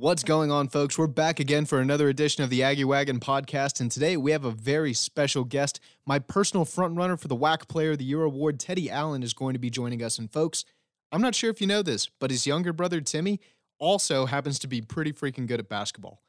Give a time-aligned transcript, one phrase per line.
[0.00, 0.96] What's going on, folks?
[0.96, 4.44] We're back again for another edition of the Aggie Wagon podcast, and today we have
[4.44, 5.80] a very special guest.
[6.06, 9.54] My personal frontrunner for the WAC Player of the Year award, Teddy Allen, is going
[9.54, 10.16] to be joining us.
[10.16, 10.64] And, folks,
[11.10, 13.40] I'm not sure if you know this, but his younger brother, Timmy,
[13.80, 16.22] also happens to be pretty freaking good at basketball.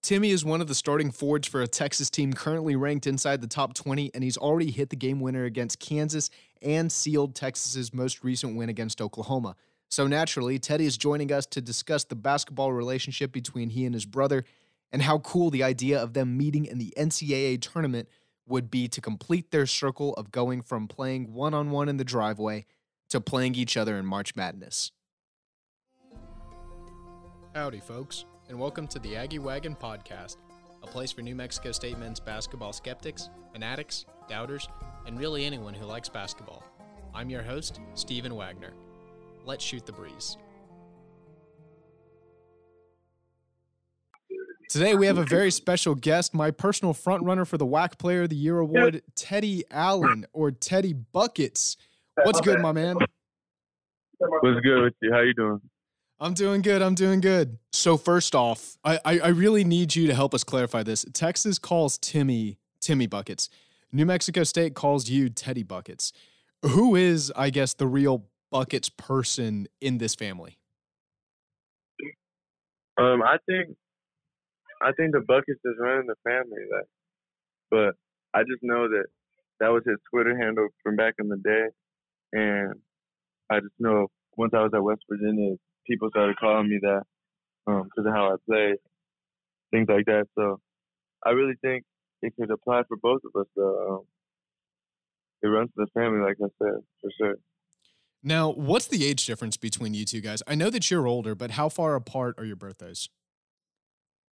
[0.00, 3.48] Timmy is one of the starting forwards for a Texas team currently ranked inside the
[3.48, 6.30] top 20, and he's already hit the game winner against Kansas
[6.62, 9.56] and sealed Texas's most recent win against Oklahoma.
[9.90, 14.04] So naturally, Teddy is joining us to discuss the basketball relationship between he and his
[14.04, 14.44] brother
[14.92, 18.08] and how cool the idea of them meeting in the NCAA tournament
[18.46, 22.04] would be to complete their circle of going from playing one on one in the
[22.04, 22.66] driveway
[23.08, 24.92] to playing each other in March Madness.
[27.54, 30.36] Howdy, folks, and welcome to the Aggie Wagon Podcast,
[30.82, 34.68] a place for New Mexico State men's basketball skeptics, fanatics, doubters,
[35.06, 36.62] and really anyone who likes basketball.
[37.14, 38.72] I'm your host, Stephen Wagner.
[39.48, 40.36] Let's shoot the breeze.
[44.68, 48.28] Today we have a very special guest, my personal frontrunner for the WAC Player of
[48.28, 51.78] the Year award, Teddy Allen or Teddy Buckets.
[52.24, 52.96] What's good, my man?
[54.18, 55.12] What's good with you?
[55.14, 55.62] How you doing?
[56.20, 56.82] I'm doing good.
[56.82, 57.56] I'm doing good.
[57.72, 61.06] So first off, I, I, I really need you to help us clarify this.
[61.14, 63.48] Texas calls Timmy Timmy Buckets.
[63.92, 66.12] New Mexico State calls you Teddy Buckets.
[66.66, 70.58] Who is, I guess, the real buckets person in this family?
[72.98, 73.76] Um, I think
[74.82, 76.86] I think the buckets is running the family, like,
[77.70, 77.94] but
[78.34, 79.06] I just know that
[79.60, 81.66] that was his Twitter handle from back in the day,
[82.32, 82.74] and
[83.50, 87.02] I just know once I was at West Virginia, people started calling me that
[87.66, 88.74] because um, of how I play,
[89.70, 90.26] things like that.
[90.36, 90.60] So
[91.24, 91.84] I really think
[92.22, 93.46] it could apply for both of us.
[93.54, 93.98] Though.
[93.98, 94.04] Um,
[95.42, 97.36] it runs in the family, like I said, for sure.
[98.22, 100.42] Now, what's the age difference between you two guys?
[100.46, 103.08] I know that you're older, but how far apart are your birthdays?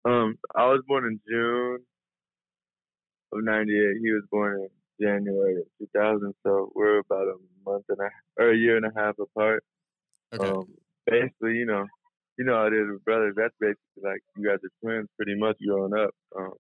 [0.05, 1.79] Um, I was born in June
[3.33, 3.97] of '98.
[4.03, 4.69] He was born in
[5.07, 6.35] January of 2000.
[6.43, 7.37] So we're about a
[7.67, 9.65] month and a or a year and a half apart.
[10.35, 10.49] Okay.
[10.49, 10.65] Um,
[11.07, 11.87] basically, you know,
[12.39, 13.35] you know how it is with brothers.
[13.37, 16.11] That's basically like you guys are twins, pretty much growing up.
[16.37, 16.53] Um,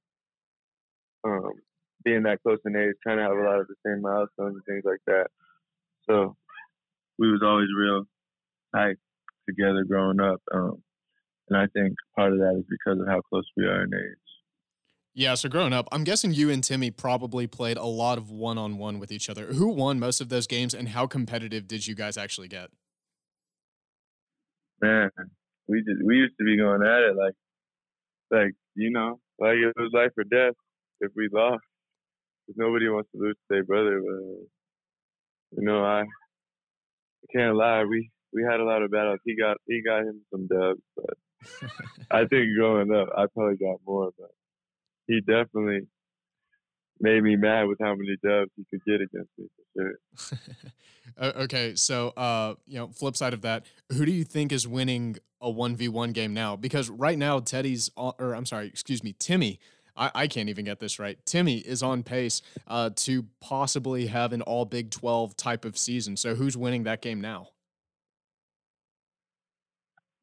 [1.24, 1.52] um,
[2.04, 4.64] being that close in age, trying to have a lot of the same milestones and
[4.66, 5.28] things like that.
[6.08, 6.36] So
[7.18, 8.04] we was always real
[8.74, 8.96] tight
[9.48, 10.40] together growing up.
[10.52, 10.82] Um,
[11.48, 14.18] and I think part of that is because of how close we are in age.
[15.16, 18.58] Yeah, so growing up, I'm guessing you and Timmy probably played a lot of one
[18.58, 19.46] on one with each other.
[19.46, 22.70] Who won most of those games and how competitive did you guys actually get?
[24.82, 25.10] Man,
[25.68, 27.34] we just we used to be going at it like
[28.30, 30.54] like, you know, like it was life or death
[31.00, 31.62] if we lost.
[32.46, 36.02] Because nobody wants to lose to their brother, but you know, I
[37.24, 39.20] I can't lie, we we had a lot of battles.
[39.24, 41.70] He got he got him some dubs, but
[42.10, 44.10] I think growing up, I probably got more.
[44.18, 44.30] But
[45.06, 45.86] he definitely
[47.00, 49.82] made me mad with how many dubs he could get against me for
[51.18, 51.32] sure.
[51.42, 55.16] okay, so uh, you know, flip side of that, who do you think is winning
[55.40, 56.56] a one v one game now?
[56.56, 59.60] Because right now, Teddy's, or I'm sorry, excuse me, Timmy
[59.96, 61.18] I, I can't even get this right.
[61.24, 66.16] Timmy is on pace uh, to possibly have an all Big 12 type of season.
[66.16, 67.48] So who's winning that game now?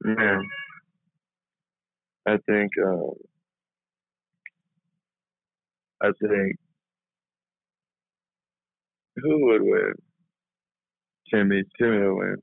[0.04, 0.48] Man,
[2.28, 3.12] I think um,
[6.02, 6.56] I think
[9.18, 9.94] who would win?
[11.32, 11.64] Timmy.
[11.80, 12.36] Timmy would win.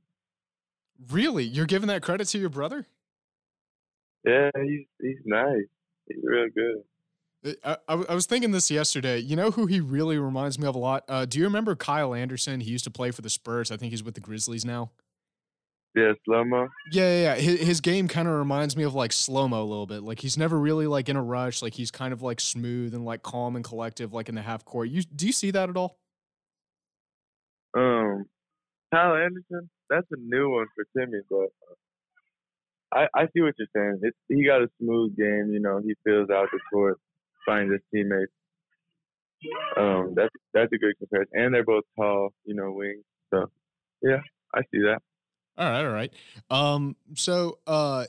[1.11, 1.45] Really?
[1.45, 2.87] You're giving that credit to your brother?
[4.25, 5.67] Yeah, he's he's nice.
[6.07, 6.83] He's real good.
[7.45, 9.19] I, I, was thinking this yesterday.
[9.19, 11.05] You know who he really reminds me of a lot?
[11.09, 12.61] Uh, do you remember Kyle Anderson?
[12.61, 13.71] He used to play for the Spurs.
[13.71, 14.91] I think he's with the Grizzlies now.
[15.95, 16.69] Yeah, slow mo.
[16.93, 17.35] Yeah, yeah, yeah.
[17.37, 20.03] His, his game kind of reminds me of like slow mo a little bit.
[20.03, 21.63] Like he's never really like in a rush.
[21.63, 24.65] Like he's kind of like smooth and like calm and collective, like in the half
[24.65, 24.89] court.
[24.89, 25.97] You do you see that at all?
[27.77, 28.27] Um,
[28.93, 29.71] Kyle Anderson.
[29.89, 31.49] That's a new one for Timmy, but
[32.93, 34.01] I I see what you're saying.
[34.03, 35.51] It's, he got a smooth game.
[35.53, 36.99] You know, he fills out the court
[37.49, 38.33] find his teammates.
[39.77, 43.05] Um, that's that's a good comparison, and they're both tall, you know, wings.
[43.33, 43.47] So,
[44.03, 44.21] yeah,
[44.55, 44.99] I see that.
[45.57, 46.13] All right, all right.
[46.51, 48.07] Um, so, uh,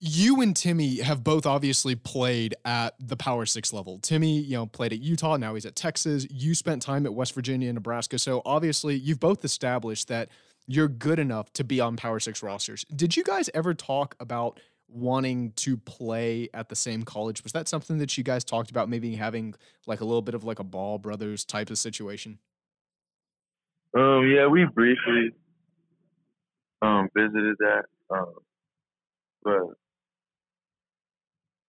[0.00, 3.98] you and Timmy have both obviously played at the Power Six level.
[3.98, 5.36] Timmy, you know, played at Utah.
[5.38, 6.26] Now he's at Texas.
[6.30, 8.18] You spent time at West Virginia and Nebraska.
[8.18, 10.28] So obviously, you've both established that
[10.66, 12.84] you're good enough to be on Power Six rosters.
[12.94, 17.42] Did you guys ever talk about wanting to play at the same college.
[17.42, 18.88] Was that something that you guys talked about?
[18.88, 19.54] Maybe having
[19.86, 22.38] like a little bit of like a Ball brothers type of situation.
[23.96, 24.26] Um.
[24.26, 25.32] Yeah, we briefly
[26.82, 27.84] um visited that.
[28.10, 28.34] Um.
[29.42, 29.62] But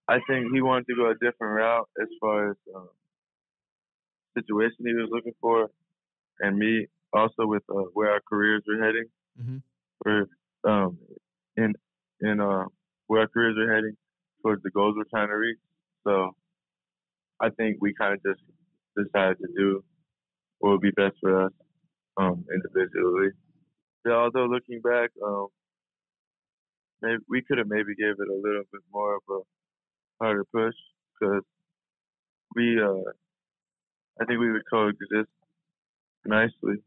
[0.07, 2.89] I think he wanted to go a different route as far as um,
[4.37, 5.69] situation he was looking for,
[6.39, 9.05] and me also with uh, where our careers were heading.
[9.39, 9.57] Mm-hmm.
[10.05, 10.25] We're
[10.63, 10.97] um,
[11.57, 11.73] in
[12.21, 12.65] in uh,
[13.07, 13.95] where our careers are heading
[14.42, 15.57] towards the goals we're trying to reach.
[16.06, 16.31] So
[17.42, 18.42] I think we kind of just
[18.95, 19.83] decided to do
[20.59, 21.51] what would be best for us
[22.18, 23.30] um, individually.
[24.06, 25.48] So although looking back, um,
[27.01, 29.39] maybe we could have maybe gave it a little bit more of a
[30.24, 30.75] harder push
[31.19, 31.44] because
[32.56, 33.12] we, uh,
[34.21, 35.30] I think we would coexist
[36.25, 36.77] nicely.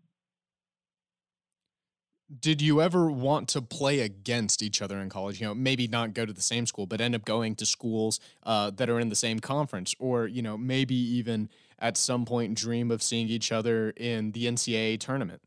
[2.39, 5.41] Did you ever want to play against each other in college?
[5.41, 8.21] You know, maybe not go to the same school, but end up going to schools
[8.45, 11.49] uh, that are in the same conference, or you know, maybe even
[11.81, 15.43] at some point dream of seeing each other in the NCAA tournament?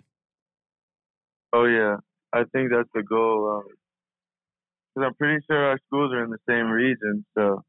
[1.54, 1.98] Oh yeah,
[2.34, 3.64] I think that's the goal.
[4.94, 7.64] Because um, I'm pretty sure our schools are in the same region, so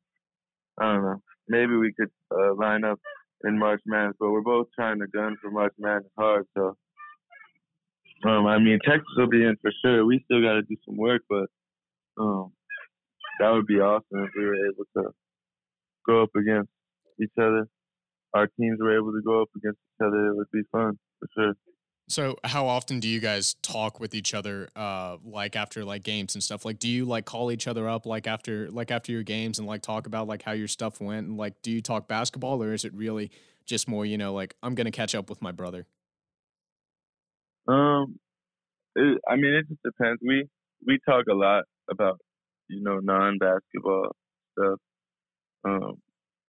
[0.80, 1.22] I don't know.
[1.46, 2.98] Maybe we could uh, line up
[3.44, 6.76] in March Madness, but we're both trying to gun for March Madness hard, so
[8.24, 10.04] um, I mean, Texas will be in for sure.
[10.04, 11.46] We still got to do some work, but
[12.18, 12.52] um,
[13.40, 15.14] that would be awesome if we were able to
[16.06, 16.70] go up against
[17.22, 17.68] each other.
[18.34, 20.28] Our teams were able to go up against each other.
[20.28, 21.54] It would be fun for sure.
[22.06, 26.34] So, how often do you guys talk with each other, uh, like after like games
[26.34, 26.64] and stuff?
[26.64, 29.66] Like, do you like call each other up like after like after your games and
[29.66, 31.26] like talk about like how your stuff went?
[31.28, 33.30] And like, do you talk basketball or is it really
[33.64, 35.86] just more, you know, like I'm gonna catch up with my brother?
[37.66, 38.18] Um,
[38.96, 40.20] it, I mean, it just depends.
[40.26, 40.48] We
[40.86, 42.18] we talk a lot about
[42.68, 44.14] you know non basketball
[44.52, 44.78] stuff.
[45.64, 45.94] Um,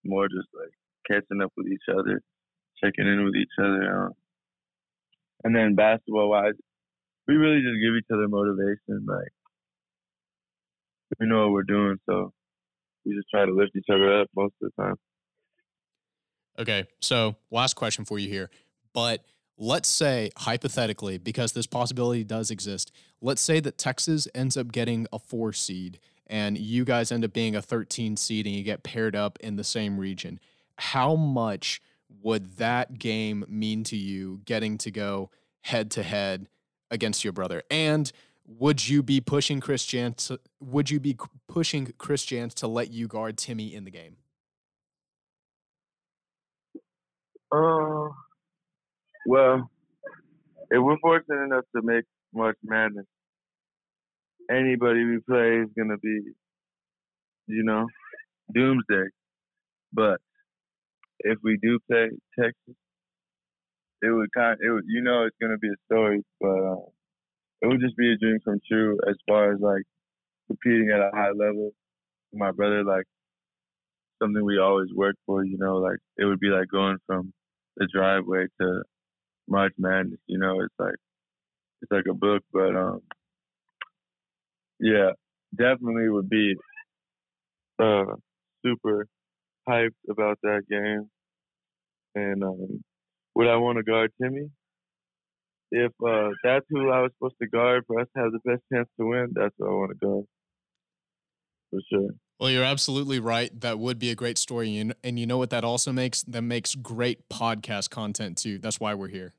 [0.04, 0.72] more just like
[1.10, 2.22] catching up with each other,
[2.84, 4.06] checking in with each other.
[4.06, 4.12] Um,
[5.44, 6.54] and then basketball wise,
[7.28, 9.06] we really just give each other motivation.
[9.08, 9.32] Like
[11.20, 12.32] we know what we're doing, so
[13.06, 14.96] we just try to lift each other up most of the time.
[16.58, 18.50] Okay, so last question for you here,
[18.94, 19.26] but
[19.58, 22.92] let's say hypothetically because this possibility does exist
[23.22, 27.32] let's say that texas ends up getting a four seed and you guys end up
[27.34, 30.40] being a 13 seed and you get paired up in the same region
[30.78, 31.82] how much
[32.22, 35.30] would that game mean to you getting to go
[35.62, 36.48] head to head
[36.92, 38.12] against your brother and
[38.48, 41.18] would you be pushing Chris Jans would you be
[41.48, 44.18] pushing Chris Jans to let you guard timmy in the game?
[47.52, 48.10] Uh
[49.26, 49.70] well,
[50.72, 53.06] if we're fortunate enough to make March Madness,
[54.52, 56.22] anybody we play is gonna be,
[57.48, 57.88] you know,
[58.54, 59.10] doomsday.
[59.94, 60.20] But
[61.20, 62.76] if we do play Texas,
[64.02, 66.86] it would kind, it would, you know, it's gonna be a story, but uh,
[67.62, 69.84] it would just be a dream come true as far as like
[70.48, 71.72] competing at a high level.
[72.34, 73.06] My brother, like
[74.22, 77.34] something we always worked for, you know, like it would be like going from
[77.78, 78.84] the driveway to
[79.48, 80.20] March Madness.
[80.28, 80.96] You know, it's like
[81.82, 83.02] it's like a book, but um,
[84.80, 85.12] yeah,
[85.56, 86.56] definitely would be
[87.80, 88.06] uh
[88.66, 89.08] super
[89.68, 91.10] hyped about that game.
[92.16, 92.84] And um,
[93.36, 94.50] would I want to guard Timmy?
[95.72, 98.64] If uh, that's who I was supposed to guard for us to have the best
[98.74, 100.26] chance to win, that's who I want to guard
[101.70, 102.10] for sure.
[102.40, 103.50] Well, you're absolutely right.
[103.62, 106.24] That would be a great story, and you know what that also makes?
[106.24, 108.58] That makes great podcast content too.
[108.60, 109.34] That's why we're here.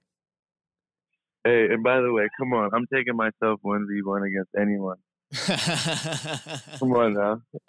[1.44, 4.96] Hey, and by the way, come on, I'm taking myself one v one against anyone.
[6.78, 7.42] come on now.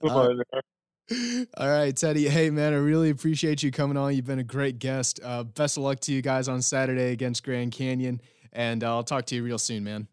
[0.00, 0.60] come uh, on now.
[1.56, 2.28] All right, Teddy.
[2.28, 4.14] Hey, man, I really appreciate you coming on.
[4.14, 5.20] You've been a great guest.
[5.22, 8.20] Uh, best of luck to you guys on Saturday against Grand Canyon,
[8.52, 10.08] and uh, I'll talk to you real soon, man.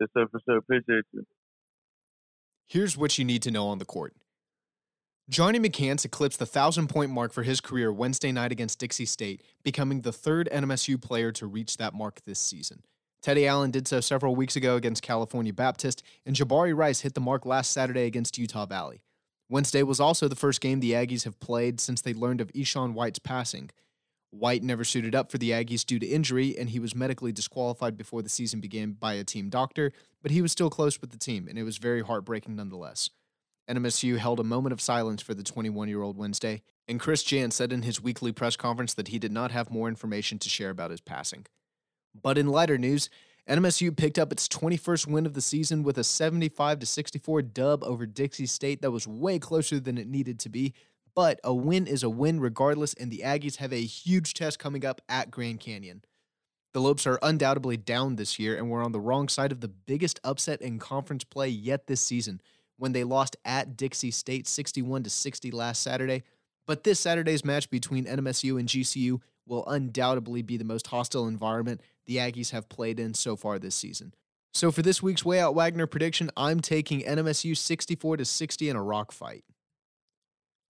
[0.00, 0.58] Yes, sir, for sure.
[0.58, 1.24] Appreciate you.
[2.68, 4.14] Here's what you need to know on the court.
[5.28, 9.42] Johnny McCants eclipsed the 1,000 point mark for his career Wednesday night against Dixie State,
[9.62, 12.82] becoming the third NMSU player to reach that mark this season.
[13.22, 17.20] Teddy Allen did so several weeks ago against California Baptist, and Jabari Rice hit the
[17.20, 19.02] mark last Saturday against Utah Valley.
[19.48, 22.94] Wednesday was also the first game the Aggies have played since they learned of Eshon
[22.94, 23.70] White's passing.
[24.38, 27.96] White never suited up for the Aggies due to injury, and he was medically disqualified
[27.96, 31.18] before the season began by a team doctor, but he was still close with the
[31.18, 33.10] team, and it was very heartbreaking nonetheless.
[33.68, 37.54] NMSU held a moment of silence for the 21 year old Wednesday, and Chris Jans
[37.54, 40.70] said in his weekly press conference that he did not have more information to share
[40.70, 41.46] about his passing.
[42.14, 43.10] But in lighter news,
[43.48, 48.06] NMSU picked up its 21st win of the season with a 75 64 dub over
[48.06, 50.74] Dixie State that was way closer than it needed to be,
[51.16, 54.84] but a win is a win regardless, and the Aggies have a huge test coming
[54.84, 56.04] up at Grand Canyon.
[56.74, 59.68] The Lopes are undoubtedly down this year, and we're on the wrong side of the
[59.68, 62.42] biggest upset in conference play yet this season,
[62.76, 66.22] when they lost at Dixie State 61 to 60 last Saturday.
[66.66, 71.80] But this Saturday's match between NMSU and GCU will undoubtedly be the most hostile environment
[72.04, 74.12] the Aggies have played in so far this season.
[74.52, 78.76] So for this week's Way Out Wagner prediction, I'm taking NMSU 64 to 60 in
[78.76, 79.44] a rock fight.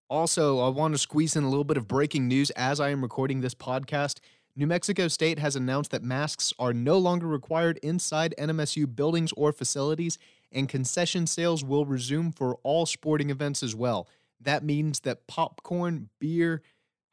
[0.09, 3.03] Also, I want to squeeze in a little bit of breaking news as I am
[3.03, 4.21] recording this podcast.
[4.55, 9.53] New Mexico State has announced that masks are no longer required inside NMSU buildings or
[9.53, 10.17] facilities,
[10.53, 14.09] and concession sales will resume for all sporting events as well.
[14.41, 16.63] That means that popcorn, beer,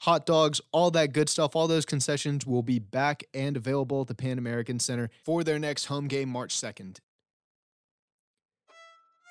[0.02, 4.08] hot dogs, all that good stuff, all those concessions will be back and available at
[4.08, 7.00] the Pan American Center for their next home game March 2nd.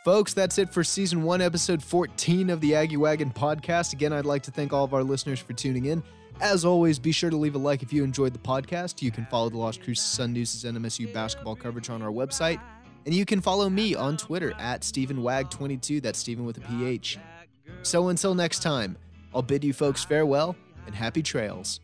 [0.05, 3.93] Folks, that's it for season one, episode 14 of the Aggie Wagon podcast.
[3.93, 6.03] Again, I'd like to thank all of our listeners for tuning in.
[6.41, 9.01] As always, be sure to leave a like if you enjoyed the podcast.
[9.01, 12.61] You can follow the Las Cruces Sun News' NMSU basketball coverage on our website.
[13.07, 16.03] And you can follow me on Twitter at StephenWag22.
[16.03, 17.21] That's Stephen with a PH.
[17.83, 18.99] So until next time,
[19.33, 20.57] I'll bid you folks farewell
[20.87, 21.79] and happy trails.